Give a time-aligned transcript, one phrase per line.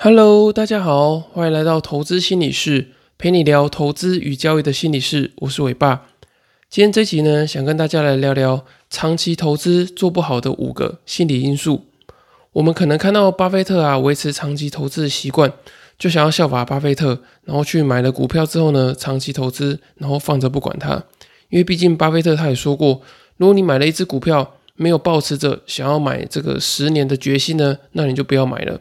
[0.00, 5.32] Hello，大家好，欢迎来到投资心理室，陪你聊投资与交易的心理室。
[5.38, 6.06] 我是伟爸。
[6.70, 11.86] 今天这集呢，想跟大家来聊聊长期投资做不好的五个心理因素。
[12.52, 15.52] 我们可能看到巴菲特啊，维持长期投资的习惯，
[15.98, 21.02] 就想要效法巴菲特，然后去买了股票之后呢，长期投资，然后放着不管它。
[21.48, 23.02] 因为毕竟巴菲特他也说过，
[23.36, 28.80] 如果你买了一只股票，没有抱持着想要买这个十年的决心呢，那你就不要买了。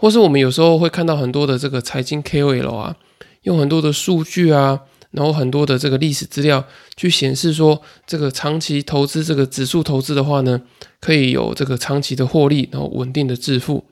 [0.00, 2.96] 或是我们有时候会看到很多的这个财经 KOL 啊，
[3.42, 6.64] 用很多的数据啊，然后很多的这个历史资料
[6.96, 10.62] 去显示说，这个长期投资这个指数投资的话呢，
[11.00, 13.84] 可以有这个长期的获利，然后稳定的致富。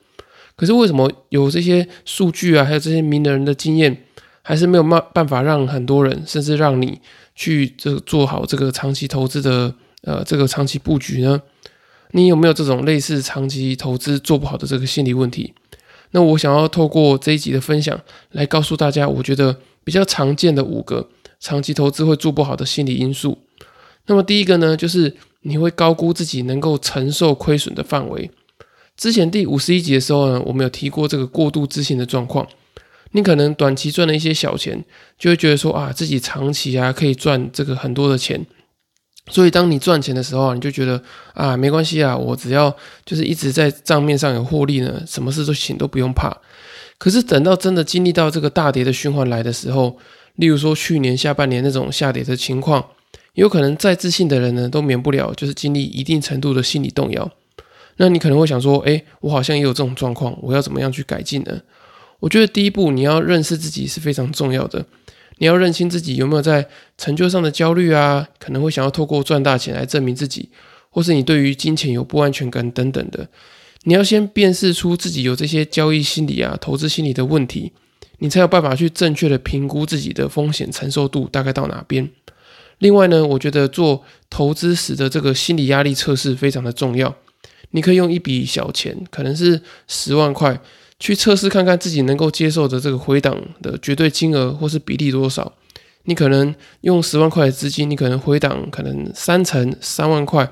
[0.55, 4.05] 可是为什么有这些数据啊，还有这些名人的经验，
[4.41, 7.01] 还是没有办办法让很多人，甚至让你
[7.35, 11.41] 去这做好这个长期投资的呃这个长期布局呢？
[12.11, 15.53] 你有没有这种类似长期投资做不好的这个心理问题？
[16.11, 17.99] 那我想要透过这一集的分享
[18.31, 23.37] 来告诉大家，我觉得比较常见的五个长期投资会做不好的心理因素。
[24.05, 28.31] 那么第一个呢，就是你会高估自己能够承受亏损的范围。
[28.95, 32.47] 之前第五十一集的时候呢，我们有提过这个过度自信的状况。
[33.11, 34.83] 你可能短期赚了一些小钱，
[35.17, 38.45] 就会觉得说啊，自己长期啊可以赚这个很多的钱。
[39.29, 41.01] 所以，当你赚钱的时候，你就觉得
[41.33, 42.73] 啊，没关系啊，我只要
[43.05, 46.35] 就是一直在账面上有获利呢，什么事都行都不用怕。
[46.97, 49.97] 可是等到真的经历到这个大跌的循环来的时候，
[50.35, 52.83] 例如说去年下半年那种下跌的情况，
[53.33, 57.29] 有可能再自信的人呢，都免不了就是经历一定程度的心理动摇。
[57.97, 61.59] 那你可能会想说，哎，我好像也有这种状况，我要怎么样去改进呢？
[62.19, 64.85] 我觉得第一步，你要认识自己是非常重要的。
[65.37, 66.67] 你要认清自己有没有在
[66.97, 70.49] 成就上的焦虑啊，可能会想要透过赚大钱来证明自己，
[70.89, 73.27] 或是你对于金钱有不安全感等等的。
[73.83, 77.71] 你要先辨识出自己有这些交易心理啊、投资心理的问题，
[78.17, 82.09] 你才有办法去正确的评估自己的风险承受度大概到哪边。
[82.79, 87.15] 另外呢，我觉得做投资时的这个心理压力测试非常的重要。
[87.71, 90.59] 你可以用一笔小钱，可能是十万块。
[90.99, 95.53] 去测试看看自己能够接受的这个回档的绝对金额或是比例多少？
[96.05, 100.49] 你可能用十万块的资金，你可能回档可能三成三万块，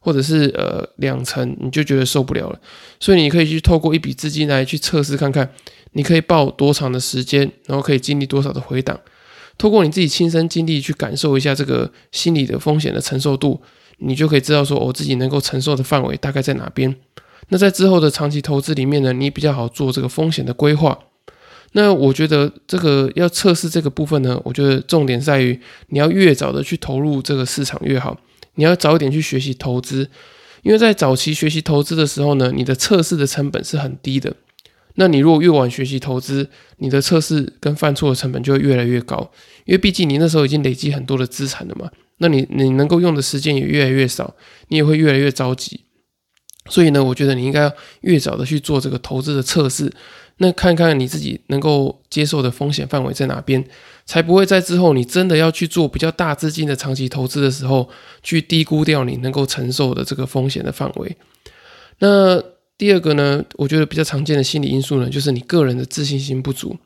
[0.00, 2.60] 或者是呃两成，你就觉得受不了了。
[2.98, 5.48] 所以你可以去透过一笔资金来去测试看看，
[5.92, 8.98] 你可以报多长的时间，然后可以经历多少的回档。
[9.56, 13.62] 透过你自己亲身经历去感受一下这个心理的风险的承受度，
[13.98, 16.94] 你就可以知道说我自己能够承受的范围大概在哪边。
[17.48, 20.98] 那在之后的长期投资里面呢，你比较好做这个风险的规划。
[21.72, 28.18] 那我觉得这个要测试这个部分呢，我觉得重点在于你要越早的去投入这个市场越好。
[28.54, 30.08] 你要早一点去学习投资，
[30.62, 34.34] 因为在早期学习投资的时候呢，你的测试的成本是很低的。
[34.94, 36.48] 那你如果越晚学习投资，
[36.78, 39.30] 你的测试跟犯错的成本就会越来越高，
[39.66, 41.90] 因为毕竟你那时候已经累积很多的资产了嘛。
[42.18, 44.34] 那你你能够用的时间也越来越少，
[44.68, 45.80] 你也会越来越着急。
[46.68, 47.72] 所以呢，我觉得你应该要
[48.02, 49.92] 越早的去做这个投资的测试，
[50.38, 53.64] 那看看你自己能够接受的风险范围在哪边，
[54.04, 57.88] 才不会在之后你真的要去做比较大资金的长期投资的时候，
[58.22, 61.16] 去低估掉你能够承受的这个风险的范围。
[62.00, 62.42] 那
[62.76, 66.76] 第二个呢，我觉得比较常见的心理因素呢，就是你个人的自信心不足。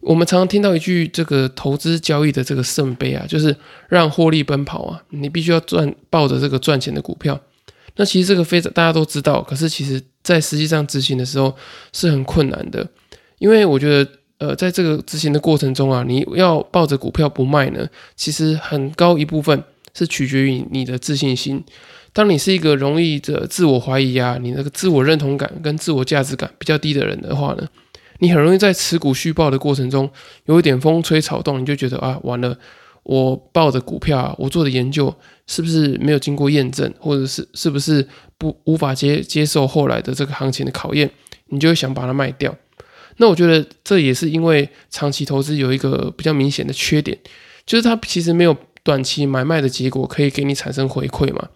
[0.00, 3.56] 我们常常听到一句这个投资交易的这个圣杯啊，就是
[3.88, 7.40] 让获利奔跑啊，你必须要赚抱着这个赚钱的股票。
[7.96, 11.54] 那其实这个非常大家都知道，可是其实在实际上执行的时候
[11.92, 12.84] 是很困难的，
[13.38, 19.62] 因为我觉得，呃，在这个执行的过程中啊，你要抱着股票不卖呢，其实很高一部分
[19.94, 21.62] 是取决于你的自信心。
[22.12, 27.68] 当你是一个容易的自我怀疑啊，你那个自我认同感跟自我价值感比较低的人的话呢，
[28.18, 30.10] 你很容易在持股续报的过程中
[30.46, 32.58] 有一点风吹草动，你就觉得啊，完了。
[33.04, 35.14] 我报的股票啊，我做的研究
[35.46, 38.06] 是不是没有经过验证，或者是是不是
[38.36, 41.10] 不无法接接受后来的这个行情的考验，
[41.48, 42.54] 你就会想把它卖掉。
[43.18, 47.16] 那我觉得这也是因为长期投资有一个比较明显的缺点，
[47.64, 51.48] 就是它其实没有短期买卖的结果可以给你产生回馈嘛。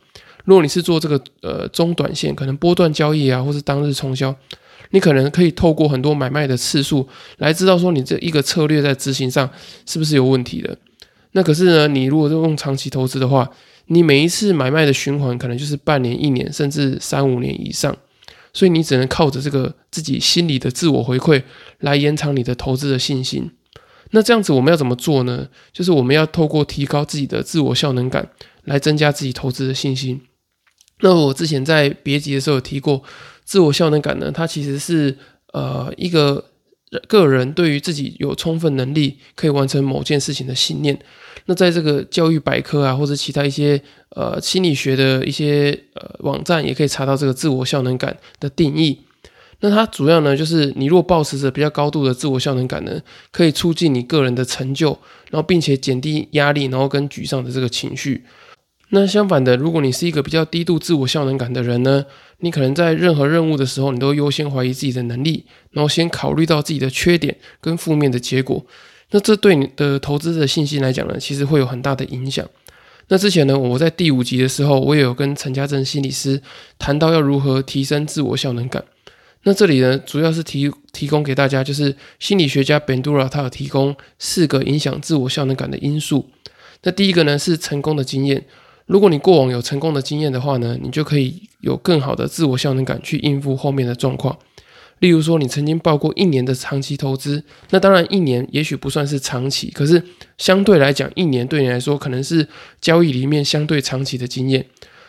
[0.44, 4.34] 如果你是做这个呃中短线，可能波段交易啊，或是当日冲销，
[4.90, 7.08] 你可能可以透过很多买卖的次数
[7.38, 9.50] 来知道说你这一个策略在执行上
[9.84, 10.78] 是不是有问题的。
[11.32, 13.50] 那可是呢，你如果用长期投资的话，
[13.86, 17.96] 你每一次买卖的循环可能就是半年、一年，甚至三五年以上，
[18.52, 21.42] 所以你只能靠着这个自己心里的自我回馈
[21.80, 23.50] 来延长你的投资的信心。
[24.10, 25.48] 那这样子我们要怎么做呢？
[25.72, 28.30] 就是我们要透过提高自己的自我效能感
[28.64, 30.20] 来增加自己投资的信心。
[31.00, 33.02] 那我之前在别集的时候有提过，
[33.44, 35.16] 自我效能感呢，它其实是
[35.52, 36.42] 呃一个
[37.06, 40.98] 个人对于自己有充分能力可以完成某件事情的信念。
[41.46, 43.80] 那在这个教育百科啊，或者其他一些
[44.10, 48.98] 呃心理学的一些呃网站，也可以查到这个自我效能感的定义。
[49.60, 53.00] 那它主要呢，就是你如果保持着比较高度的自我效能感呢，
[53.32, 54.96] 可以促进你个人的成就，
[55.30, 58.24] 然后并且减低压力，然后跟沮丧的这个情绪。
[58.90, 62.06] 那相反的，如果你是一个比较低度自我效能感的人呢，
[62.40, 68.64] 你可能在任何任务的时候，你都优先怀疑自己的能力，然后先考虑到自己的缺点跟负面的结果。
[69.10, 72.46] 那这对你的投资的信心来讲呢，其实会有很大的影响。
[73.08, 76.42] 那之前呢，我在第五集的时候，我也有跟陈家正心理师
[76.78, 78.84] 谈到要如何提升自我效能感。
[79.44, 86.28] 那这里呢，主要是提提供给大家，就是心理学家 Bandura 他有提供四个影响自我效能感的因素。
[86.82, 88.44] 那第一个呢是成功的经验，
[88.88, 94.36] 如果你过往有成功的经验的话呢，你就可以有更好的自我效能感去应付后面的状况。
[95.00, 100.02] 例如说，你曾经报过一年的长期投资，那当然一年也许不算是长期，可是
[100.38, 102.48] 相对来讲，一年对你来说可能是
[102.80, 104.66] 交易里面相对长期的经验。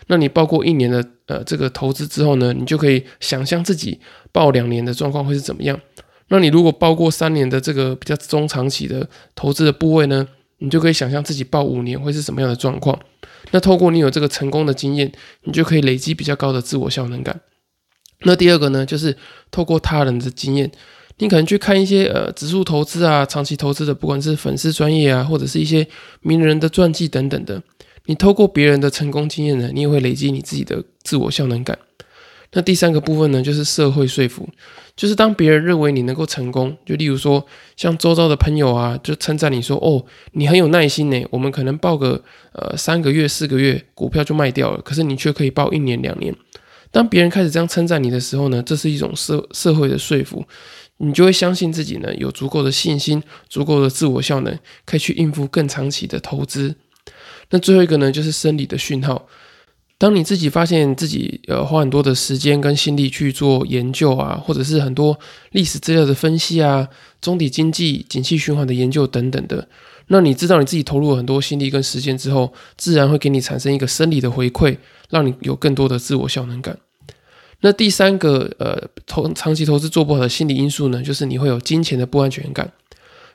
[0.08, 4.00] 那你报过一年的呃这个投资之后呢，你就可以想象自己
[4.32, 5.80] 报两年的状况会是怎么样。
[6.28, 10.28] 那你如果报过三年的这个比较中长期的投资的部位呢，
[10.60, 12.98] 你就可以想象自己报五年会是什么样的状况。
[13.52, 15.12] 那透过你有这个成功的经验，
[15.44, 17.42] 你就可以累积比较高的自我效能感。
[18.24, 19.18] 那第二个呢，就是
[19.50, 20.72] 透过他人的经验，
[21.18, 25.88] 你可能去看一些呃指数投资啊、长期投资的，不管是粉丝专业啊，或者是一些
[26.22, 27.64] 名人的传记等等的。
[28.06, 31.78] 你透过别人的成功经验呢，你也会累积你自己的自我效能感。
[32.52, 34.50] 那第三个部分呢，就是社会说服，
[34.96, 37.46] 就是当别人认为你能够成功，就例如说
[37.78, 42.24] 像周遭的朋友啊，就称赞你说哦，你很有耐心呢，我们可能报个
[42.54, 46.36] 呃三个月、四个月股票就卖掉了，可是你却可以报一年、两年。
[46.90, 50.44] 当别人开始这样称赞你的时候呢，这是一种社社会的说服，
[50.98, 56.76] 你就会相信自己呢有足够的信心、足够的自我效能，可以去应付更长期的投资。
[57.52, 59.28] 那最后一个呢，就是生理的讯号。
[60.00, 65.20] 当你自己发现自己呃花很多的时间跟心力去做研究啊，或者是很多
[65.52, 66.88] 历史资料的分析啊，
[67.22, 69.68] 中底经济景气循环的研究等等的，
[70.08, 74.78] 那你知道你自己投入了很多心力跟时间之后，自然会给你产生一个生理的回馈，
[75.10, 76.78] 让你有更多的自我效能感。
[77.60, 82.72] 那第三个呃投长期投资做不好的心理因素呢，就是你会有金钱的不安全感。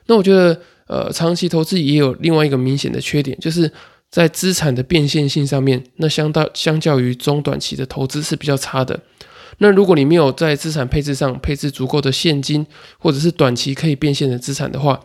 [0.07, 3.71] 那我觉得呃长期投资也有另外一个明显的缺点，就是。
[4.15, 8.97] 在资产的变现性上面，那相当相较于中短期的投资是比较差的。
[9.57, 12.65] 那如果你没有在资产配置上配置足够的现金，
[12.97, 15.01] 或者是短期可以变现的资产的话，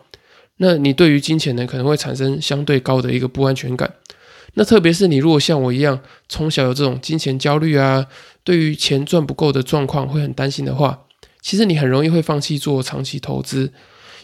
[0.58, 3.92] 那你对于金钱呢可能会产生相对高的一个不安全感。
[4.54, 5.98] 那特别是你如果像我一样
[6.28, 8.06] 从小有这种金钱焦虑啊，
[8.44, 11.00] 对于钱赚不够的状况会很担心的话，
[11.42, 13.72] 其实你很容易会放弃做长期投资。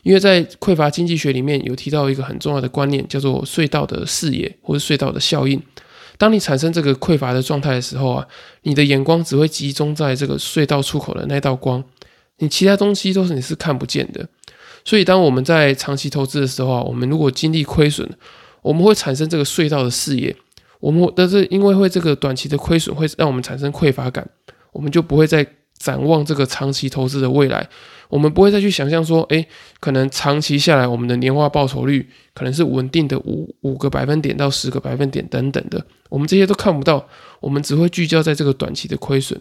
[0.06, 5.60] 因为在匮乏经济学里面有提到一个很重要的观念，叫做隧道的视野或者隧道的效应。
[6.16, 8.24] 当你产生这个匮乏的状态的时候啊，
[8.62, 11.82] 你的眼光只会集中在这个隧道出口的那道光，
[12.38, 14.28] 你其他东西都是你是看不见的。
[14.84, 18.08] 所以当我们在长期投资的时候啊，我们如果经历亏损，
[18.62, 20.36] 我们会产生这个隧道的视野，
[20.78, 24.24] 我们但是因为会这个短期的亏损会让我们产生匮乏感，
[24.70, 25.44] 我们就不会再
[25.76, 27.68] 展望这个长期投资的未来。
[28.08, 29.46] 我们不会再去想象说，哎，
[29.80, 37.08] 可能长期下来，我们的年化报酬率可能是稳定的五五个百分点到十个百分点等等的，我们这些都看不到，
[37.40, 39.40] 我们只会聚焦在这个短期的亏损。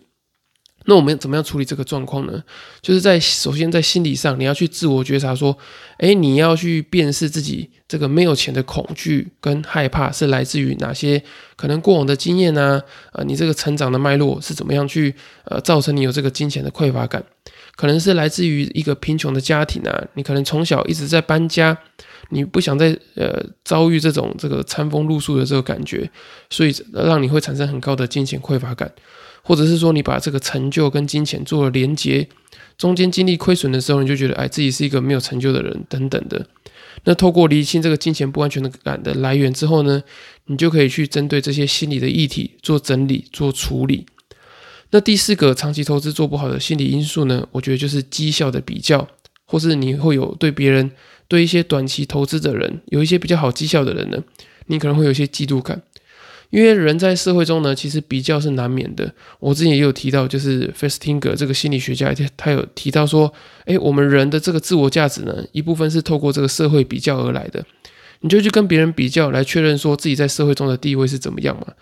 [0.87, 2.43] 那我们怎么样处理这个状况呢？
[2.79, 5.57] 就是在首先在心理上，你要去自我觉察说，
[5.97, 11.23] 哎，你要去辨识自己这个没有钱的恐惧跟害怕是来自于哪些
[11.55, 12.83] 可能过往的经验呢？
[13.13, 17.23] 呃，你这个成长的脉络是怎么样去呃造成你有这个金钱的匮乏感？
[17.75, 21.77] 可能是来自于一个贫穷的家庭啊，你可能从小一直在搬家，
[22.29, 26.09] 你不想再呃遭遇这种这个餐风露宿的这个感觉，
[26.49, 28.91] 所以让你会产生很高的金钱匮乏感，
[29.43, 32.27] 或者是说你把这个成就跟金钱做了连接，
[32.77, 36.47] 中间经历亏损的时候，你就觉得哎自己是一个没有成就的人等等的。
[37.03, 40.01] 那透过厘清这个金钱不安全的感的来源之后呢，
[40.45, 44.05] 你就可以去针对这些心理的议题做整理、做处理。
[44.95, 47.45] 那第四个长期投资做不好的心理因素呢？
[47.51, 49.05] 我觉得就是绩效的比较，
[49.43, 50.89] 或是你会有对别人、
[51.27, 54.23] 对一些短期投资的人，有一些比较好绩效的人呢，
[54.67, 55.81] 你可能会有一些嫉妒感。
[56.49, 59.13] 因为人在社会中呢，其实比较是难免的。
[59.41, 63.33] 我之前也有提到，就是 Festinger 这个心理学家，他有提到说，
[63.65, 67.65] 诶，我们人的这个自我价值呢，一部分是透过这个社会比较而来的。
[68.21, 71.73] 你就去跟别人比较，来确认说自己在社会中的地位是怎么样嘛。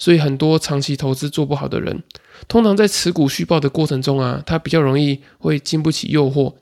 [0.00, 2.02] 所以很多长期投资做不好的人。
[2.48, 6.52] 通常在持股续报的过程中啊，他比较容易会经不起诱惑，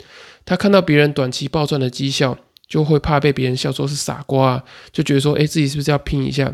[0.44, 6.52] 他看到别人短期暴赚的绩效，就会怕被别人笑说是傻瓜啊，就觉得说，哎，自己是不是要拼一下？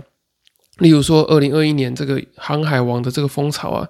[0.79, 3.89] 例如说，二零二一年这个航海王的这个风潮啊，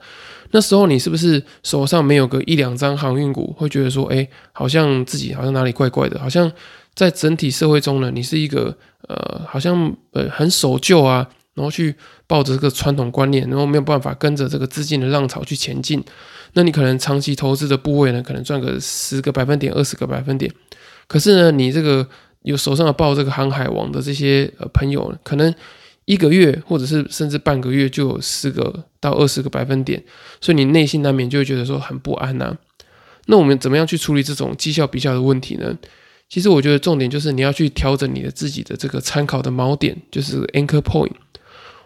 [0.53, 6.53] 那时候你是不是手上没有个一两张航运股，会觉得说，哎，好像自己好像哪里怪怪的，好像
[6.95, 8.77] 在整体社会中呢，你是一个
[9.09, 11.95] 呃，好像呃很守旧啊，然后去
[12.27, 16.03] 抱着这个传统观念，然后没有办法跟着这个资金的浪潮去前进，
[16.53, 20.53] 那你可能长期投资的部位呢，可能赚个十个百分点、二十个百分点，
[21.07, 22.07] 可是呢，你这个
[22.43, 25.55] 有手上的抱这个航海王的这些呃朋友，可能。
[26.07, 30.05] 一个月，或者是甚至半个月，就有十个到二十个百分点，
[30.39, 32.55] 所以你内心难免就会觉得说很不安呐。
[33.25, 35.75] 那我们怎么样去处理这种绩效比较的问题呢？
[36.29, 41.13] 其实我觉得重点就是你要去调整你的自己的这个参考的锚点，就是 anchor point。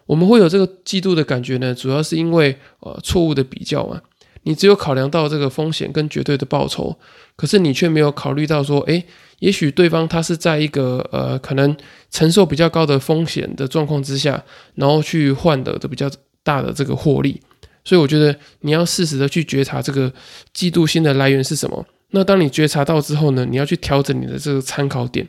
[0.08, 4.00] 我们会有这个嫉妒的感觉呢，主要是因为呃错误的比较嘛。
[4.44, 6.96] 你只有考量到这个风险跟绝对的报酬，
[7.36, 9.04] 可是你却没有考虑到说，诶，
[9.40, 11.76] 也许对方他是在一个呃可能
[12.10, 14.42] 承受比较高的风险的状况之下，
[14.76, 16.10] 然后去换得的比较
[16.42, 17.38] 大的这个获利。
[17.84, 20.10] 所以我觉得你要适时的去觉察这个
[20.54, 21.84] 嫉妒心的来源是什么。
[22.12, 25.28] 那当你觉察到之后呢，你要去调整你的这个参考点。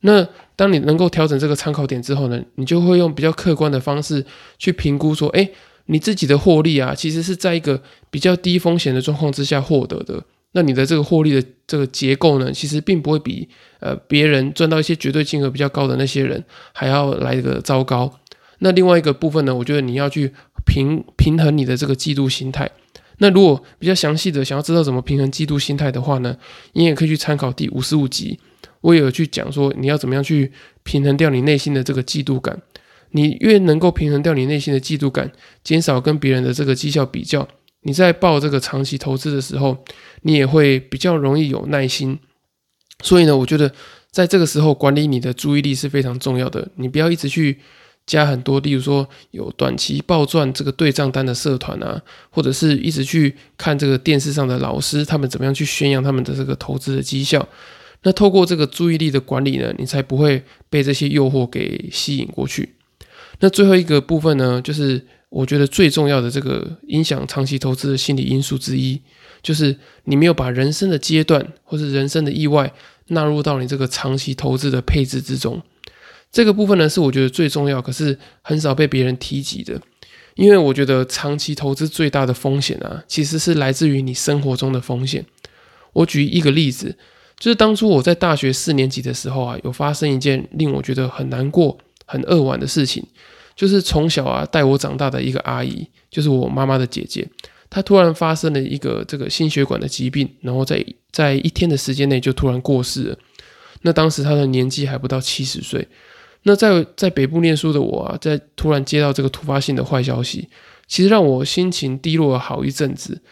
[0.00, 0.26] 那
[0.56, 4.24] 当你能够调整这个参考点之后呢，你就会用比较客观的方式
[4.58, 5.50] 去评估说，诶。
[5.86, 10.22] 你自己的获利啊，其实是在一个比较低风险的状况之下获得的。
[10.52, 13.48] 那你的这个获利的这个结构呢，其实并不会比
[13.80, 18.20] 呃别人赚到一些绝对金额比较高的那些人还要来的糟糕。
[18.60, 20.32] 那另外一个部分呢，我觉得你要去
[20.64, 22.70] 平平衡你的这个嫉妒心态。
[23.18, 26.36] 那如果比较详细的想要知道怎么平衡嫉妒心态的话呢，
[26.74, 28.38] 你也可以去参考第五十五集，
[28.80, 32.60] 我也有去讲说你要怎么样去平衡掉你内心的这个嫉妒感。
[33.12, 35.32] 你越能够平衡掉你内心的嫉妒感，
[35.64, 37.48] 减少跟别人的这个绩效比较，
[37.82, 39.76] 你在报这个长期投资的时候，
[40.22, 42.20] 你也会比较容易有耐心。
[43.02, 43.72] 所以呢，我觉得
[44.12, 46.68] 在这个时候管理你的注意力是非常重要的。
[46.76, 47.58] 你不要一直去
[48.06, 57.48] 加很多，例如说有短期暴赚这个对账单的社团啊，或者是一直去看这个电视上的老师他们怎么样去宣扬他们的这个投资的绩效。
[58.02, 62.74] 那透过这个注意力的管理呢，你才不会被这些诱惑给吸引过去。
[63.40, 69.00] 那最后一个部分呢，就是我觉得最重要的这个影响长期投资的心理因素之一，
[69.42, 72.72] 就是你没有把人生的阶段或是人生的意外
[73.08, 75.62] 纳入到你这个长期投资的配置之中。
[76.32, 79.80] 这个部分呢，是我觉得最重要，可是很少被别人提及的。
[80.36, 85.26] 因为我觉得长期投资最大的风险啊，其实是来自于你生活中的风险。
[85.92, 86.96] 我举一个例子，
[87.40, 91.76] 就是当初我在大学四年级的时候啊，有发生一件令我觉得很难过。
[92.12, 93.06] 很扼腕的事情，
[93.54, 97.24] 就是从小啊带我长大的一个阿姨，就是我妈妈的姐姐，
[97.70, 103.18] 她突然发生了一个这个心血管的疾病，然后在在一天的时间内就突然过世了。
[103.82, 105.86] 那当时她的年纪还不到七十岁。
[106.42, 110.48] 那在在北部念书的我啊，在突然接到这个突发性的坏消息，
[110.88, 113.22] 其实让我心情低落了好一阵子。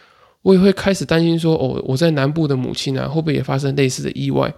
[0.41, 4.53] 我也会开始担心说，哦，我在南部的母亲啊，会不会也发生类似的意外？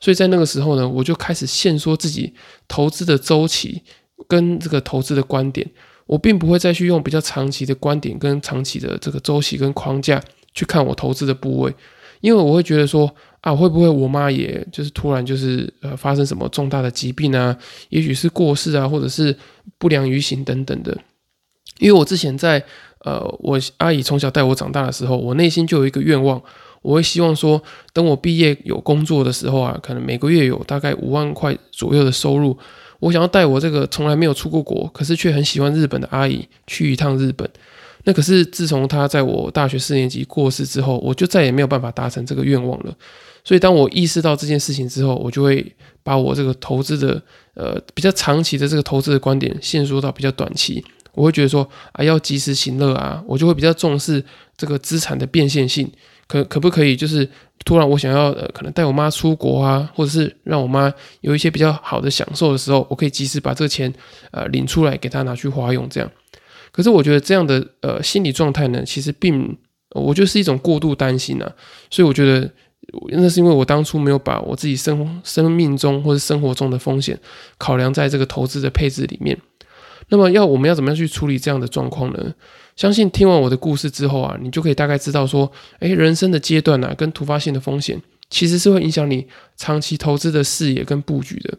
[0.00, 2.32] 所以在那个时候呢，我就开始限缩自己
[2.68, 3.82] 投资的周期
[4.28, 5.68] 跟这个投资的观点，
[6.06, 10.22] 我并不会再去用比较长期的观点跟长期的这个周期跟框架
[10.52, 11.74] 去看我投资的部位，
[12.20, 17.56] 因为我会觉得说啊，会不会我妈也就是突然就是呃发生什么重大的疾病啊，
[17.88, 19.36] 也许是过世啊，或者是
[19.78, 20.96] 不良于行等等的。
[21.78, 22.62] 因为我之前在
[23.04, 26.42] 呃我阿姨从小带我长大的时候，我内心就有一个愿望。
[26.82, 27.62] 我会希望说，
[27.94, 32.54] 等我毕业有工作的时候啊，可能每个月有大概五万块左右的收入，
[33.00, 37.48] 我想要带我这个从来没有出过国，可是却很喜欢日本的阿姨去一趟日本。
[38.04, 42.94] 那可是自从她在我大学四年级过世之后，我就再也没有办法达成这个愿望了。
[43.42, 47.22] 所以当我意识到这件事情之后，我就会把我这个投资的
[47.54, 50.84] 呃比较长期的这个投资的观点限缩到比较短期。
[51.14, 54.24] 我会觉得说啊，要及时行乐啊，我就会比较重视
[54.56, 55.90] 这个资产的变现性。
[56.26, 57.28] 可可不可以就是
[57.66, 60.90] 突然我想要呃可能带我妈出国啊，或者是让我妈
[61.20, 63.92] 有一些比较好的享受的时候，我可以及时把这个钱
[64.30, 66.10] 呃领出来给她拿去花用这样。
[66.72, 69.56] 可是我觉得这样的呃心理状态呢，其实并
[69.90, 71.52] 我觉得是一种过度担心啊。
[71.90, 72.50] 所以我觉得
[73.10, 77.18] 那是因为我当初没有把我自己生生命中或者生活中的风险
[77.58, 79.38] 考量在这个投资的配置里面。
[80.08, 82.34] 那么要我们要怎么样去处理这样的状况呢？
[82.76, 91.56] 相信听完我的故事之后啊，你就可以大概知道说，诶，人生的阶段呢，跟突发性的风险其实是会影响你长期投资的视野跟布局的。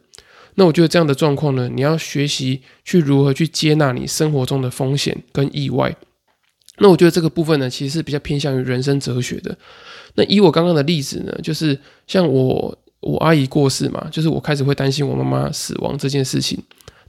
[0.56, 5.96] 那我觉得这样的状况呢，你要学习去如何去接纳你生活中的风险跟意外。
[6.80, 9.58] 那我觉得这个部分呢，其实是比较偏向于人生哲学的。
[10.16, 16.62] 那以我刚刚的例子呢，就是像我我阿姨过世嘛，就是我开始会担心我妈妈死亡这件事情。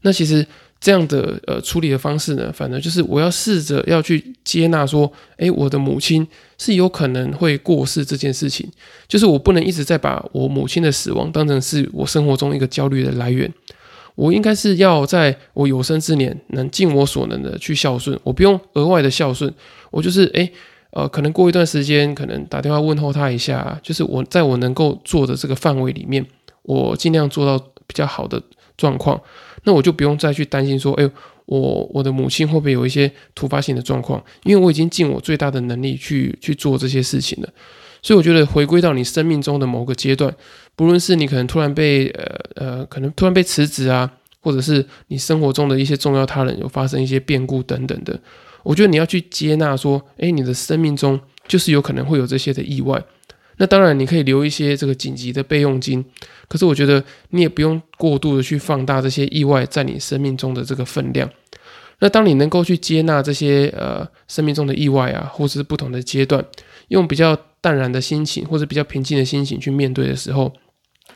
[0.02, 0.46] 那其实
[0.80, 6.26] 这样的呃处理的方式呢，反正就是我要试着要去接纳说，诶，我的母亲
[6.58, 8.70] 是有可能会过世这件事情，
[9.08, 13.52] 就是我不能一直在把我母亲的死亡当成是我生活中一个焦虑的来源。
[14.14, 19.52] 我应该是要在我有生之年能尽我所能的去孝顺，我不用额外的孝顺，
[19.90, 20.50] 我就是诶，
[20.92, 26.24] 呃，可能过一段时间，可能打电话问候他一下，就是我在我能够做的这个范围里面，
[26.62, 28.42] 我尽量做到比较好的
[28.76, 29.20] 状况，
[29.64, 31.10] 那我就不用再去担心说，哎，
[31.46, 37.48] 我我的母亲会不会有一些突发性的状况，因为我已经尽我最大的能力去去做这些事情了。
[38.02, 40.32] 所以我觉得回归到你生命中的某个阶段，
[40.76, 44.08] 不论是你可能突然被呃呃，可能突然被辞职啊，
[44.40, 48.20] 或者是你生活中的一些重要他人有发生一些变故等等的，
[48.62, 51.18] 我觉得你要去接纳说，诶，你的生命中
[51.48, 53.02] 就是有可能会有这些的意外。
[53.58, 56.04] 那当然你可以留一些这个紧急的备用金，
[56.48, 61.30] 可是我觉得你也不用过度的去放大这些意外在你生命中的这个分量。
[62.00, 66.44] 那当你能够去接纳这些呃生命中的意外啊，或是不同的阶段，
[66.88, 67.38] 用比较。
[67.58, 70.52] 淡然的心情，或者比较平静的心情去面对的时候，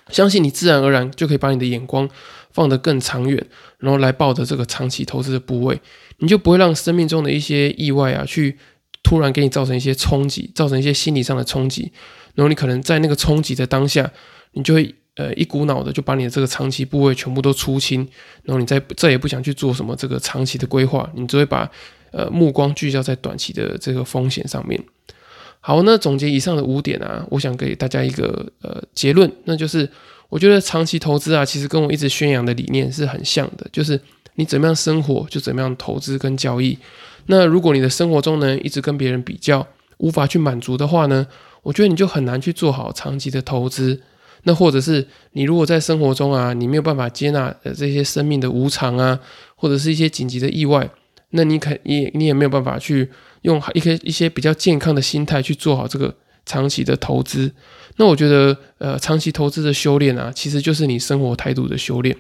[0.09, 2.11] 相信你自然而然就可以把你的眼光
[2.51, 3.47] 放得更长远，
[3.79, 5.81] 然后来抱着这个长期投资的部位，
[6.19, 8.59] 你就不会让生命中的一些意外啊，去
[9.05, 11.93] 突然给你造成一些冲击，造成一些心理上的冲击，
[12.41, 14.11] 然后你可能在那个冲击的当下，
[14.53, 18.01] 你就会呃一股脑的就把你的这个长期部位全部都出清，
[18.45, 21.71] 然后你再再也不想去做什么这个长期的规划，你只会把
[22.13, 24.83] 呃目光聚焦在短期的这个风险上面。
[25.61, 29.87] 好，那总结以上的五点啊，我想给大家一个呃结论，那就是
[30.31, 34.01] 我觉得长期投资啊，其实跟我一直宣扬的理念是很像的，就是
[34.37, 36.79] 你怎么样生活就怎么样投资跟交易。
[37.27, 39.67] 那如果你的生活中呢一直跟别人比较，
[39.99, 41.27] 无法去满足的话呢，
[41.63, 44.03] 我觉得你就很难去做好长期的投资。
[44.45, 49.21] 那或者是你如果在生活中啊，你没有办法接纳呃这些生命的无常啊，
[49.55, 50.89] 或者是一些紧急的意外，
[51.31, 53.11] 那你肯你你也没有办法去。
[53.43, 57.51] 用一个一些比较健康的心态去做好这个长期的投资，
[57.97, 62.15] 那我觉得，呃，长期投资的修炼啊，其实就是你生活态度的修炼。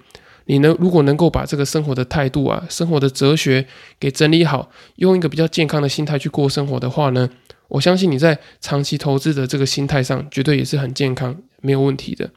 [0.47, 3.67] 你呢，如果能够把这个生活的态度啊、生活的哲学
[3.99, 7.29] 给整理好，用一个比较健康的心态去过生活的话呢，
[7.71, 12.31] 我相信你在长期投资的这个心态上，绝对也是很健康、没有问题的。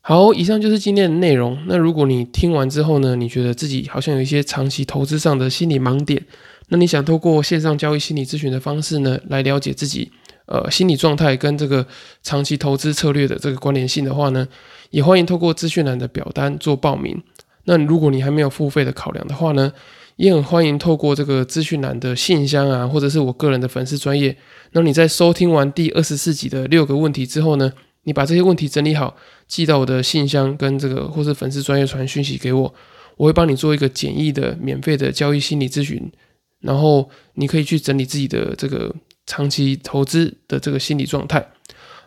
[0.00, 1.58] 好，以上就是今天的内容。
[1.66, 6.24] 那如果你听完之后呢，你觉得自己好像有一些长期投资上的心理盲点，
[6.68, 10.10] 那你想透过线上交易心理咨询的方式呢，来了解自己
[10.46, 11.86] 呃心理状态跟这个
[12.22, 14.48] 长期投资策略的这个关联性的话呢，
[14.88, 17.22] 也欢迎透过资讯栏的表单做报名。
[17.64, 19.70] 那如果你还没有付费的考量的话呢，
[20.20, 24.36] 也很欢迎透过这个资讯栏的信箱啊，或者是我个人的粉丝专业。
[24.72, 29.16] 那你在收听完第二十四集的六个问题之后呢，你把这些问题整理好，
[29.48, 32.74] 寄到我的信箱跟这个或是粉丝专业传讯息给我，
[33.16, 36.12] 我会帮你做一个简易的免费的交易心理咨询。
[36.60, 41.48] 然后你可以去整理自己的这个长期投资的这个心理状态。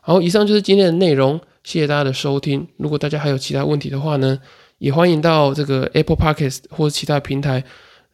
[0.02, 2.68] 好，以上就是今天的内容，谢谢大家的收听。
[2.78, 4.40] 如果大家还有其他问题的话呢，
[4.78, 7.64] 也欢迎到这个 Apple Podcast 或者其他平台，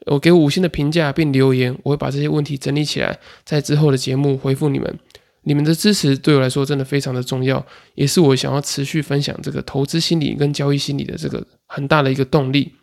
[0.10, 5.00] 我给五星的评价并留言，我会把这些问题整理起来，在之后的节目回复你们。
[5.43, 12.74] 你们的支持对我来说真的非常的重要，也是我想要持续分享这个投资心理跟交易心理的这个很大的一个动力。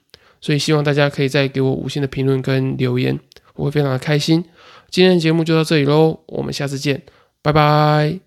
[0.41, 3.19] 所以希望大家可以再给我五星的评论跟留言。
[3.55, 4.45] 我会非常的开心，
[4.91, 7.03] 今天的节目就到这里喽，我们下次见，
[7.43, 8.26] 拜拜。